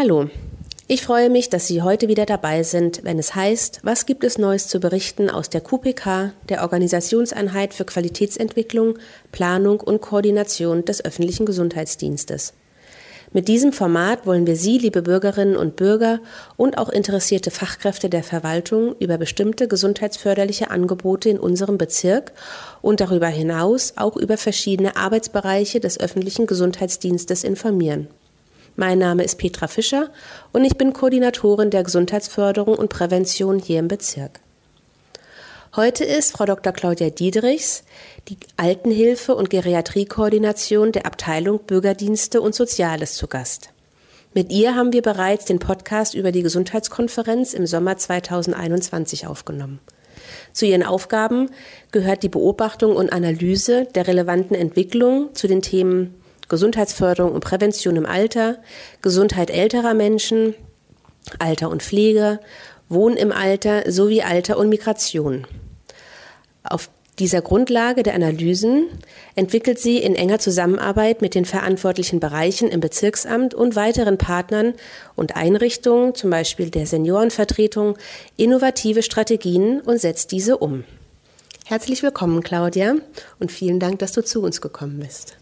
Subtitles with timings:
[0.00, 0.28] Hallo,
[0.86, 4.38] ich freue mich, dass Sie heute wieder dabei sind, wenn es heißt, was gibt es
[4.38, 8.96] Neues zu berichten aus der QPK, der Organisationseinheit für Qualitätsentwicklung,
[9.32, 12.52] Planung und Koordination des öffentlichen Gesundheitsdienstes.
[13.32, 16.20] Mit diesem Format wollen wir Sie, liebe Bürgerinnen und Bürger
[16.56, 22.34] und auch interessierte Fachkräfte der Verwaltung über bestimmte gesundheitsförderliche Angebote in unserem Bezirk
[22.82, 28.06] und darüber hinaus auch über verschiedene Arbeitsbereiche des öffentlichen Gesundheitsdienstes informieren.
[28.80, 30.08] Mein Name ist Petra Fischer
[30.52, 34.38] und ich bin Koordinatorin der Gesundheitsförderung und Prävention hier im Bezirk.
[35.74, 36.72] Heute ist Frau Dr.
[36.72, 37.82] Claudia Diedrichs,
[38.28, 43.70] die Altenhilfe und Geriatriekoordination der Abteilung Bürgerdienste und Soziales zu Gast.
[44.32, 49.80] Mit ihr haben wir bereits den Podcast über die Gesundheitskonferenz im Sommer 2021 aufgenommen.
[50.52, 51.50] Zu ihren Aufgaben
[51.90, 56.14] gehört die Beobachtung und Analyse der relevanten Entwicklungen zu den Themen
[56.48, 58.58] Gesundheitsförderung und Prävention im Alter,
[59.02, 60.54] Gesundheit älterer Menschen,
[61.38, 62.40] Alter und Pflege,
[62.88, 65.46] Wohnen im Alter sowie Alter und Migration.
[66.62, 66.88] Auf
[67.18, 68.86] dieser Grundlage der Analysen
[69.34, 74.74] entwickelt sie in enger Zusammenarbeit mit den verantwortlichen Bereichen im Bezirksamt und weiteren Partnern
[75.16, 77.96] und Einrichtungen, zum Beispiel der Seniorenvertretung,
[78.36, 80.84] innovative Strategien und setzt diese um.
[81.66, 82.94] Herzlich willkommen, Claudia,
[83.40, 85.36] und vielen Dank, dass du zu uns gekommen bist.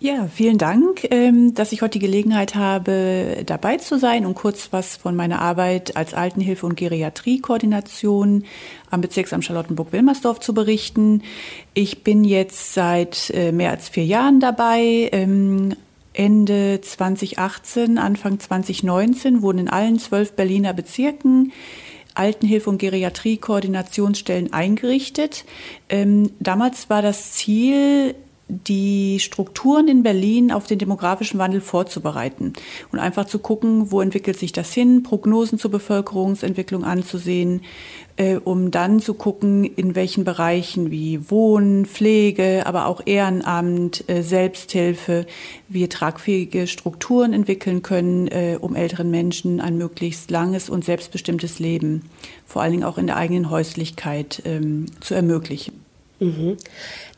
[0.00, 4.68] Ja, vielen Dank, ähm, dass ich heute die Gelegenheit habe, dabei zu sein und kurz
[4.70, 8.44] was von meiner Arbeit als Altenhilfe- und Geriatriekoordination
[8.90, 11.22] am Bezirksamt Charlottenburg-Wilmersdorf zu berichten.
[11.74, 15.08] Ich bin jetzt seit äh, mehr als vier Jahren dabei.
[15.10, 15.74] Ähm,
[16.12, 21.52] Ende 2018, Anfang 2019 wurden in allen zwölf Berliner Bezirken
[22.14, 25.44] Altenhilfe- und Geriatriekoordinationsstellen eingerichtet.
[25.88, 28.14] Ähm, damals war das Ziel,
[28.48, 32.54] die Strukturen in Berlin auf den demografischen Wandel vorzubereiten
[32.90, 37.60] und einfach zu gucken, wo entwickelt sich das hin, Prognosen zur Bevölkerungsentwicklung anzusehen,
[38.16, 44.22] äh, um dann zu gucken, in welchen Bereichen wie Wohnen, Pflege, aber auch Ehrenamt, äh,
[44.22, 45.26] Selbsthilfe
[45.68, 52.02] wir tragfähige Strukturen entwickeln können, äh, um älteren Menschen ein möglichst langes und selbstbestimmtes Leben,
[52.46, 55.87] vor allen Dingen auch in der eigenen Häuslichkeit, ähm, zu ermöglichen.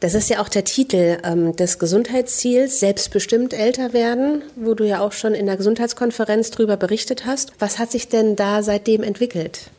[0.01, 5.01] Das ist ja auch der Titel ähm, des Gesundheitsziels, selbstbestimmt älter werden, wo du ja
[5.01, 7.53] auch schon in der Gesundheitskonferenz drüber berichtet hast.
[7.59, 9.71] Was hat sich denn da seitdem entwickelt?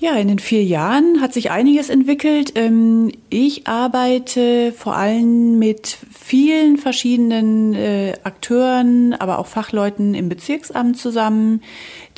[0.00, 2.52] Ja, in den vier Jahren hat sich einiges entwickelt.
[2.54, 10.96] Ähm, ich arbeite vor allem mit vielen verschiedenen äh, Akteuren, aber auch Fachleuten im Bezirksamt
[10.96, 11.62] zusammen.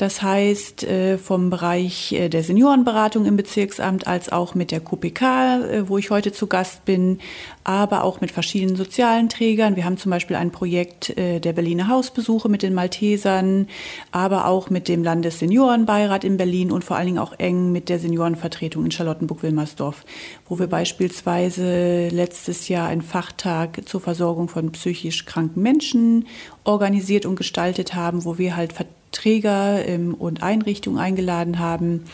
[0.03, 5.61] Das heißt, äh, vom Bereich äh, der Seniorenberatung im Bezirksamt als auch mit der QPK,
[5.61, 7.21] äh, wo ich heute zu Gast bin,
[7.63, 9.77] aber auch mit verschiedenen sozialen Trägern.
[9.77, 13.69] Wir haben zum Beispiel ein Projekt der Berliner Hausbesuche mit den Maltesern,
[14.11, 18.01] aber auch mit dem Landesseniorenbeirat in Berlin und vor allen Dingen auch eng mit der
[18.01, 20.05] Seniorenvertretung in Charlottenburg-Wilmersdorf,
[20.49, 26.27] wo wir beispielsweise letztes Jahr einen Fachtag zur Versorgung von psychisch kranken Menschen
[26.65, 28.73] organisiert und gestaltet haben, wo wir halt
[29.12, 32.05] Träger ähm, und Einrichtungen eingeladen haben,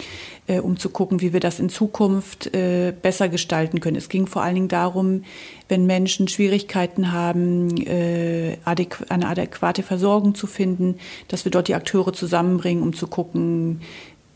[0.47, 3.97] äh, um zu gucken, wie wir das in Zukunft äh, besser gestalten können.
[3.97, 5.25] Es ging vor allen Dingen darum,
[5.69, 10.97] wenn Menschen Schwierigkeiten haben, äh, adäqu eine adäquate Versorgung zu finden,
[11.29, 13.81] dass wir dort die Akteure zusammenbringen, um zu gucken,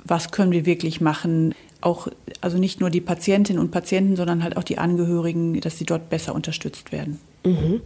[0.05, 1.55] was können wir wirklich machen.
[1.81, 2.09] Auch,
[2.41, 6.11] also nicht nur die Patientinnen und Patienten, sondern halt auch die Angehörigen, dass sie dort
[6.11, 7.19] besser unterstützt werden.
[7.45, 7.81] Mhm.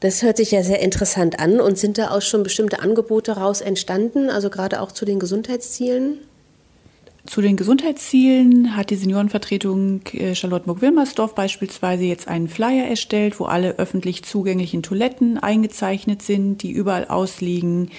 [0.00, 1.60] Das hört sich ja sehr interessant an.
[1.60, 6.18] Und sind da auch schon bestimmte Angebote daraus entstanden, also gerade auch zu den Gesundheitszielen?
[7.26, 13.78] Zu den Gesundheitszielen hat die Seniorenvertretung äh, Charlottenburg-Wilmersdorf beispielsweise jetzt einen Flyer erstellt, wo alle
[13.78, 17.90] öffentlich zugänglichen Toiletten eingezeichnet sind, die überall ausliegen.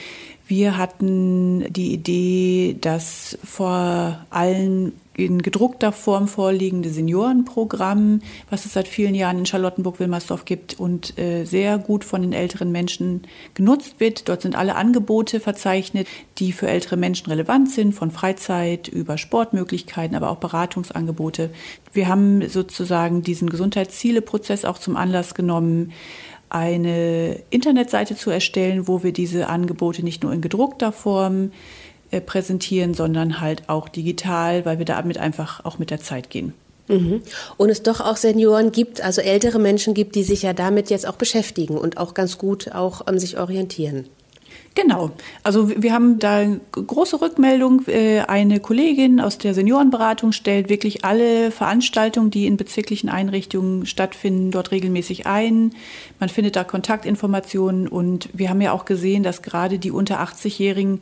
[0.51, 8.19] Wir hatten die Idee, dass vor allen in gedruckter Form vorliegende Seniorenprogramm,
[8.50, 12.69] was es seit vielen Jahren in Charlottenburg-Wilmersdorf gibt und äh, sehr gut von den älteren
[12.69, 13.21] Menschen
[13.53, 14.27] genutzt wird.
[14.27, 16.06] Dort sind alle Angebote verzeichnet,
[16.38, 21.51] die für ältere Menschen relevant sind, von Freizeit über Sportmöglichkeiten, aber auch Beratungsangebote.
[21.94, 25.94] Wir haben sozusagen diesen Gesundheitsziele-Prozess auch zum Anlass genommen,
[26.51, 31.51] eine Internetseite zu erstellen, wo wir diese Angebote nicht nur in gedruckter Form
[32.12, 36.53] äh, präsentieren, sondern halt auch digital, weil wir damit einfach auch mit der Zeit gehen.
[36.89, 37.21] Mhm.
[37.56, 41.07] Und es doch auch Senioren gibt, also ältere Menschen gibt, die sich ja damit jetzt
[41.07, 44.07] auch beschäftigen und auch ganz gut auch um, sich orientieren.
[44.74, 45.12] Genau.
[45.44, 47.88] Also wir haben da große Rückmeldung.
[47.88, 54.51] Äh, eine Kollegin aus der Seniorenberatung stellt wirklich alle Veranstaltungen, die in bezirklichen Einrichtungen stattfinden,
[54.51, 55.74] dort regelmäßig ein.
[56.19, 61.01] Man findet da Kontaktinformationen und wir haben ja auch gesehen, dass gerade die unter 80-Jährigen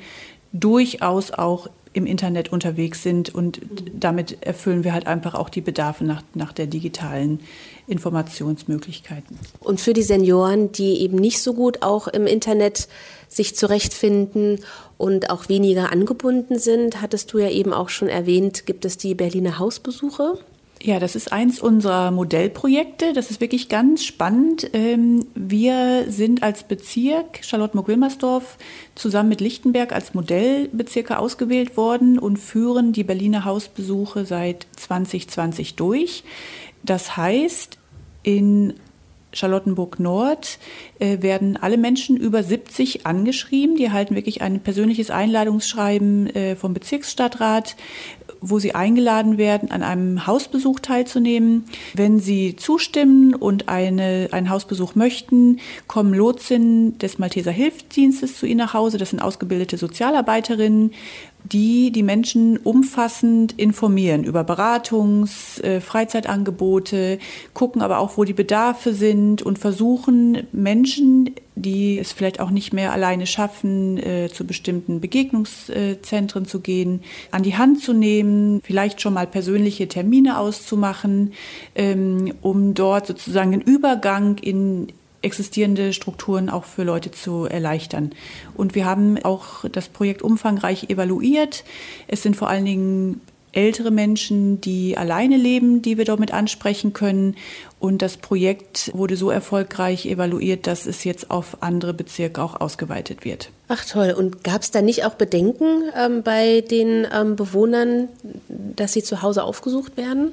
[0.52, 3.62] durchaus auch im Internet unterwegs sind und
[3.94, 7.40] damit erfüllen wir halt einfach auch die Bedarfe nach, nach der digitalen
[7.88, 9.40] Informationsmöglichkeiten.
[9.60, 12.88] Und für die Senioren, die eben nicht so gut auch im Internet
[13.28, 14.60] sich zurechtfinden
[14.98, 19.16] und auch weniger angebunden sind, hattest du ja eben auch schon erwähnt, gibt es die
[19.16, 20.38] Berliner Hausbesuche.
[20.82, 23.12] Ja, das ist eins unserer Modellprojekte.
[23.12, 24.70] Das ist wirklich ganz spannend.
[24.72, 28.58] Ähm, wir sind als Bezirk Charlottenburg-Wilmersdorf
[28.96, 36.24] zusammen mit Lichtenberg als Modellbezirke ausgewählt worden und führen die Berliner Hausbesuche seit 2020 durch.
[36.84, 37.78] Das heißt,
[38.24, 38.74] in
[39.32, 40.60] Charlottenburg Nord
[41.00, 43.76] äh, werden alle Menschen über 70 angeschrieben.
[43.76, 47.76] Die erhalten wirklich ein persönliches Einladungsschreiben äh, vom Bezirksstadtrat,
[48.42, 51.66] wo sie eingeladen werden, an einem Hausbesuch teilzunehmen.
[51.94, 58.60] Wenn sie zustimmen und eine, einen Hausbesuch möchten, kommen Lotsinnen des Malteser Hilfsdienstes zu ihnen
[58.60, 58.98] nach Hause.
[58.98, 60.92] Das sind ausgebildete Sozialarbeiterinnen,
[61.52, 67.20] die die Menschen umfassend informieren über Beratungs-, äh, Freizeitangebote,
[67.54, 72.72] gucken aber auch, wo die Bedarfe sind und versuchen Menschen, die es vielleicht auch nicht
[72.72, 77.02] mehr alleine schaffen, äh, zu bestimmten Begegnungszentren zu gehen,
[77.32, 81.34] an die Hand zu nehmen, vielleicht schon mal persönliche Termine auszumachen,
[81.76, 84.88] ähm, um dort sozusagen den Übergang in
[85.22, 88.12] existierende Strukturen auch für Leute zu erleichtern.
[88.56, 91.64] Und wir haben auch das Projekt umfangreich evaluiert.
[92.08, 93.22] Es sind vor allen Dingen
[93.52, 97.36] ältere Menschen, die alleine leben, die wir damit ansprechen können.
[97.80, 103.26] Und das Projekt wurde so erfolgreich evaluiert, dass es jetzt auf andere Bezirke auch ausgeweitet
[103.26, 103.50] wird.
[103.68, 104.14] Ach toll.
[104.18, 108.10] Und gab es da nicht auch Bedenken ähm, bei den ähm, Bewohnern,
[108.48, 110.32] dass sie zu Hause aufgesucht werden?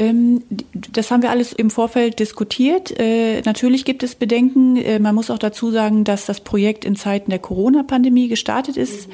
[0.00, 0.42] Ähm,
[0.72, 2.98] das haben wir alles im Vorfeld diskutiert.
[2.98, 4.78] Äh, natürlich gibt es Bedenken.
[4.78, 9.10] Äh, man muss auch dazu sagen, dass das Projekt in Zeiten der Corona-Pandemie gestartet ist.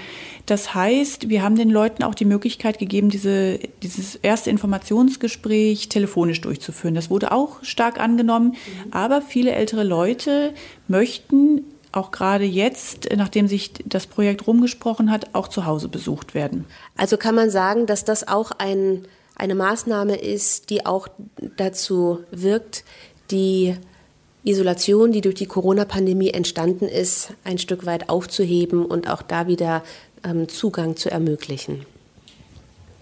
[0.46, 6.40] Das heißt, wir haben den Leuten auch die Möglichkeit gegeben, diese, dieses erste Informationsgespräch telefonisch
[6.40, 6.94] durchzuführen.
[6.94, 8.54] Das wurde auch stark angenommen.
[8.92, 10.54] Aber viele ältere Leute
[10.86, 16.64] möchten auch gerade jetzt, nachdem sich das Projekt rumgesprochen hat, auch zu Hause besucht werden.
[16.96, 19.02] Also kann man sagen, dass das auch ein
[19.36, 21.08] eine Maßnahme ist, die auch
[21.56, 22.84] dazu wirkt,
[23.30, 23.76] die
[24.44, 29.82] Isolation, die durch die Corona-Pandemie entstanden ist, ein Stück weit aufzuheben und auch da wieder
[30.24, 31.84] ähm, Zugang zu ermöglichen.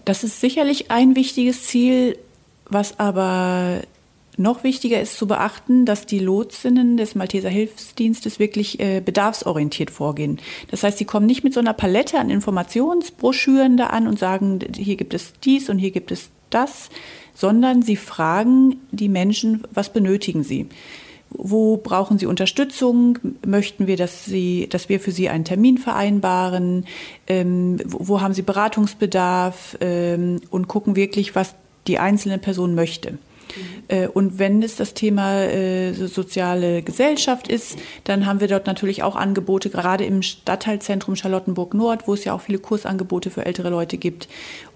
[0.03, 2.17] Das ist sicherlich ein wichtiges Ziel,
[2.65, 3.81] was aber
[4.37, 10.39] noch wichtiger ist zu beachten, dass die Lotsinnen des Malteser Hilfsdienstes wirklich äh, bedarfsorientiert vorgehen.
[10.71, 14.59] Das heißt, sie kommen nicht mit so einer Palette an Informationsbroschüren da an und sagen,
[14.75, 16.89] hier gibt es dies und hier gibt es das,
[17.33, 20.67] sondern sie fragen die Menschen, was benötigen sie?
[21.37, 23.19] Wo brauchen Sie Unterstützung?
[23.45, 26.85] Möchten wir, dass, sie, dass wir für Sie einen Termin vereinbaren?
[27.27, 29.77] Ähm, wo, haben Sie Beratungsbedarf?
[29.81, 31.55] Ähm, und gucken wirklich, was
[31.87, 33.17] die einzelne Person möchte.
[33.87, 39.03] Äh, und wenn es das Thema äh, soziale Gesellschaft ist, dann haben wir dort natürlich
[39.03, 43.69] auch Angebote, gerade im Stadtteilzentrum Charlottenburg Nord, wo es ja auch viele Kursangebote für ältere
[43.69, 44.27] Leute gibt.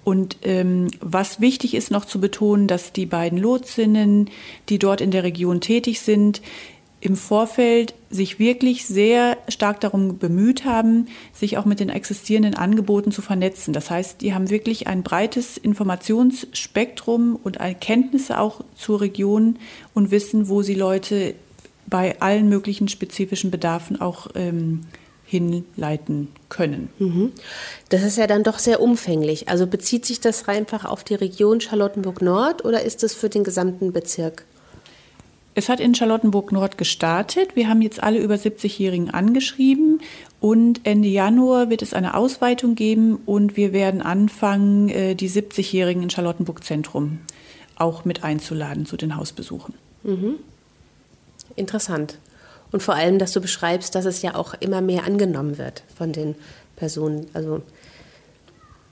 [0.04, 4.30] Und ähm, was wichtig ist noch zu betonen, dass die beiden Lotsinnen,
[4.70, 6.42] die dort in der Region tätig sind,
[7.02, 13.12] im Vorfeld sich wirklich sehr stark darum bemüht haben, sich auch mit den existierenden Angeboten
[13.12, 13.74] zu vernetzen.
[13.74, 19.58] Das heißt, die haben wirklich ein breites Informationsspektrum und Erkenntnisse auch zur Region
[19.94, 21.36] und wissen, wo sie Leute
[21.88, 24.82] bei allen möglichen spezifischen Bedarfen auch ähm,
[25.26, 26.90] hinleiten können.
[26.98, 27.32] Mhm.
[27.90, 29.48] Das ist ja dann doch sehr umfänglich.
[29.48, 33.44] Also bezieht sich das einfach auf die Region Charlottenburg Nord oder ist es für den
[33.44, 34.46] gesamten Bezirk?
[35.56, 37.56] Es hat in Charlottenburg Nord gestartet.
[37.56, 40.02] Wir haben jetzt alle über 70-Jährigen angeschrieben
[40.40, 46.04] und Ende Januar wird es eine Ausweitung geben und wir werden anfangen, äh, die 70-Jährigen
[46.04, 47.20] in Charlottenburg Zentrum
[47.76, 49.74] auch mit einzuladen zu den Hausbesuchen.
[50.04, 50.36] Mhm.
[51.56, 52.20] Interessant.
[52.72, 56.14] Und vor allem, dass du beschreibst, dass es ja auch immer mehr angenommen wird von
[56.14, 56.36] den
[56.76, 57.26] Personen.
[57.34, 57.64] Also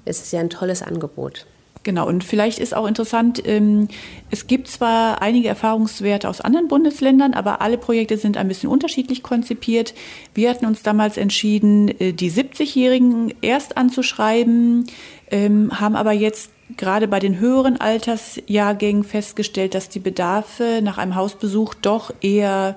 [0.05, 1.45] es ist ja ein tolles Angebot.
[1.87, 3.87] Genau, und vielleicht ist auch interessant, ähm,
[4.29, 9.23] es gibt zwar einige Erfahrungswerte aus anderen Bundesländern, aber alle Projekte sind ein bisschen unterschiedlich
[9.23, 9.93] konzipiert.
[10.33, 14.87] Wir hatten uns damals entschieden, äh, die 70-Jährigen erst anzuschreiben,
[15.31, 21.15] ähm, haben aber jetzt gerade bei den höheren Altersjahrgängen festgestellt, dass die Bedarfe nach einem
[21.15, 22.75] Hausbesuch doch eher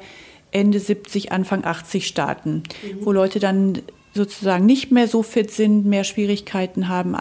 [0.52, 3.04] Ende 70, Anfang 80 starten, mhm.
[3.04, 3.82] wo Leute dann
[4.14, 7.16] sozusagen nicht mehr so fit sind, mehr Schwierigkeiten haben,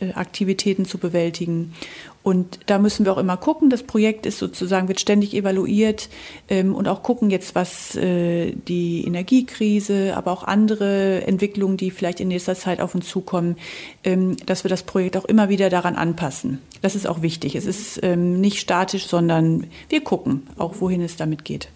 [0.00, 1.74] Alltagsaktivitäten zu bewältigen.
[2.22, 3.70] Und da müssen wir auch immer gucken.
[3.70, 6.08] Das Projekt ist sozusagen, wird ständig evaluiert
[6.48, 12.20] ähm, und auch gucken jetzt, was äh, die Energiekrise, aber auch andere Entwicklungen, die vielleicht
[12.20, 13.56] in nächster Zeit auf uns zukommen,
[14.04, 16.60] ähm, dass wir das Projekt auch immer wieder daran anpassen.
[16.82, 17.56] Das ist auch wichtig.
[17.56, 21.68] Es ist ähm, nicht statisch, sondern wir gucken auch, wohin es damit geht.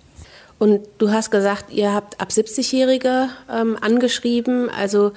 [0.59, 4.69] Und du hast gesagt, ihr habt ab 70-Jährige ähm, angeschrieben.
[4.71, 5.13] Also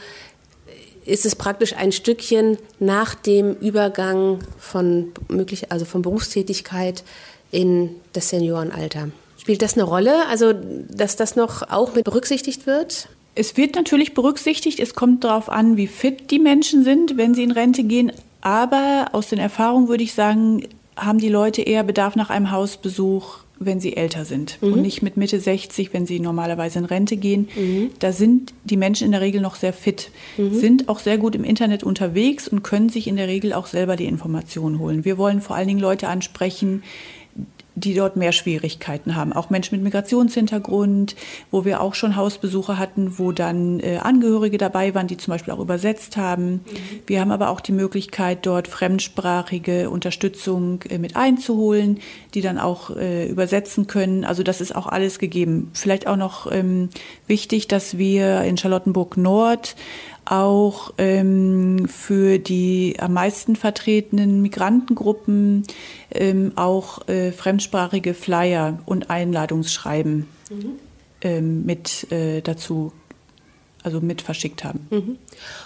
[1.06, 7.04] ist es praktisch ein Stückchen nach dem Übergang von möglich, also von Berufstätigkeit
[7.52, 9.10] in das Seniorenalter.
[9.38, 10.28] Spielt das eine Rolle?
[10.28, 13.08] Also, dass das noch auch mit berücksichtigt wird?
[13.36, 14.80] Es wird natürlich berücksichtigt.
[14.80, 18.12] Es kommt darauf an, wie fit die Menschen sind, wenn sie in Rente gehen.
[18.42, 23.45] Aber aus den Erfahrungen würde ich sagen, haben die Leute eher Bedarf nach einem Hausbesuch
[23.60, 24.74] wenn sie älter sind mhm.
[24.74, 27.48] und nicht mit Mitte 60, wenn sie normalerweise in Rente gehen.
[27.56, 27.92] Mhm.
[28.00, 30.54] Da sind die Menschen in der Regel noch sehr fit, mhm.
[30.54, 33.96] sind auch sehr gut im Internet unterwegs und können sich in der Regel auch selber
[33.96, 35.06] die Informationen holen.
[35.06, 36.84] Wir wollen vor allen Dingen Leute ansprechen,
[37.76, 39.34] die dort mehr Schwierigkeiten haben.
[39.34, 41.16] Auch Menschen mit Migrationshintergrund,
[41.52, 45.54] wo wir auch schon Hausbesuche hatten, wo dann äh, Angehörige dabei waren, die zum Beispiel
[45.54, 46.52] auch übersetzt haben.
[46.52, 46.62] Mhm.
[47.06, 52.00] Wir haben aber auch die Möglichkeit, dort fremdsprachige Unterstützung äh, mit einzuholen,
[52.34, 54.24] die dann auch äh, übersetzen können.
[54.24, 55.70] Also das ist auch alles gegeben.
[55.74, 56.90] Vielleicht auch noch ähm,
[57.28, 59.76] wichtig, dass wir in Charlottenburg Nord
[60.26, 65.64] auch ähm, für die am meisten vertretenen Migrantengruppen
[66.12, 70.72] ähm, auch äh, fremdsprachige Flyer und Einladungsschreiben mhm.
[71.22, 72.92] ähm, mit äh, dazu,
[73.84, 74.88] also mit verschickt haben.
[74.90, 75.18] Mhm.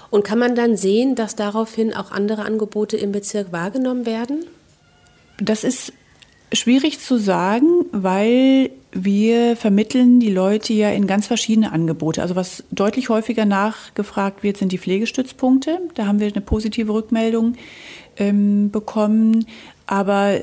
[0.09, 4.45] Und kann man dann sehen, dass daraufhin auch andere Angebote im Bezirk wahrgenommen werden?
[5.37, 5.93] Das ist
[6.51, 12.21] schwierig zu sagen, weil wir vermitteln die Leute ja in ganz verschiedene Angebote.
[12.21, 15.79] Also was deutlich häufiger nachgefragt wird, sind die Pflegestützpunkte.
[15.93, 17.55] Da haben wir eine positive Rückmeldung
[18.17, 19.45] ähm, bekommen.
[19.85, 20.39] Aber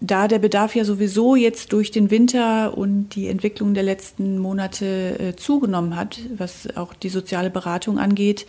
[0.00, 5.18] da der Bedarf ja sowieso jetzt durch den Winter und die Entwicklung der letzten Monate
[5.18, 8.46] äh, zugenommen hat, was auch die soziale Beratung angeht,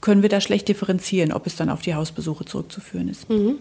[0.00, 3.28] können wir da schlecht differenzieren, ob es dann auf die Hausbesuche zurückzuführen ist.
[3.28, 3.56] Mhm.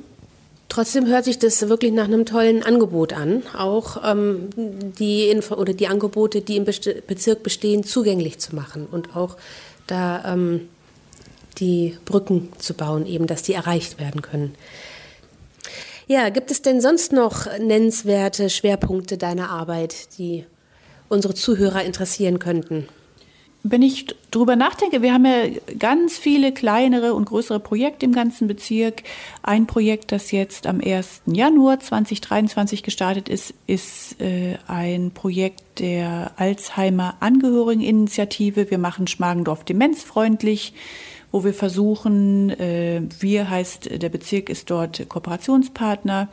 [0.73, 4.49] Trotzdem hört sich das wirklich nach einem tollen Angebot an, auch ähm,
[4.97, 9.37] die Info oder die Angebote, die im Bezirk bestehen, zugänglich zu machen und auch
[9.85, 10.67] da ähm,
[11.59, 14.55] die Brücken zu bauen, eben, dass die erreicht werden können.
[16.07, 20.43] Ja, gibt es denn sonst noch nennenswerte Schwerpunkte deiner Arbeit, die
[21.07, 22.87] unsere Zuhörer interessieren könnten?
[23.63, 25.47] Wenn ich drüber nachdenke, wir haben ja
[25.79, 29.03] ganz viele kleinere und größere Projekte im ganzen Bezirk.
[29.41, 31.21] Ein Projekt, das jetzt am 1.
[31.25, 38.69] Januar 2023 gestartet ist, ist äh, ein Projekt der Alzheimer Angehörigeninitiative.
[38.69, 40.73] Wir machen Schmargendorf demenzfreundlich
[41.33, 46.29] wo wir versuchen, äh, wir heißt, der Bezirk ist dort Kooperationspartner,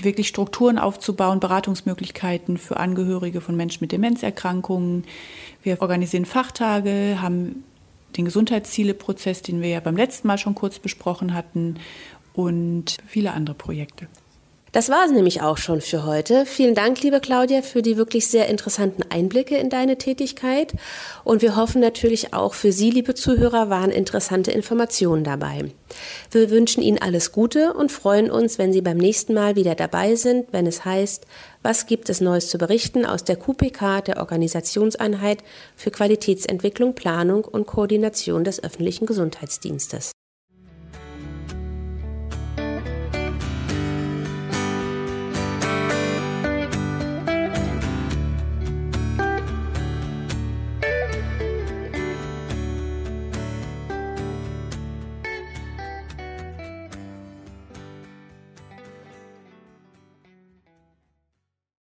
[0.00, 5.04] wirklich Strukturen aufzubauen, Beratungsmöglichkeiten für Angehörige von Menschen mit Demenzerkrankungen.
[5.64, 7.64] Wir organisieren Fachtage, haben
[8.16, 11.80] den Gesundheitszieleprozess, den wir ja beim letzten Mal schon kurz besprochen hatten
[12.32, 14.06] und viele andere Projekte.
[14.74, 16.46] Das war es nämlich auch schon für heute.
[16.46, 20.72] Vielen Dank, liebe Claudia, für die wirklich sehr interessanten Einblicke in deine Tätigkeit.
[21.22, 25.70] Und wir hoffen natürlich auch für Sie, liebe Zuhörer, waren interessante Informationen dabei.
[26.32, 30.16] Wir wünschen Ihnen alles Gute und freuen uns, wenn Sie beim nächsten Mal wieder dabei
[30.16, 31.24] sind, wenn es heißt,
[31.62, 35.44] was gibt es Neues zu berichten aus der QPK, der Organisationseinheit
[35.76, 40.13] für Qualitätsentwicklung, Planung und Koordination des öffentlichen Gesundheitsdienstes.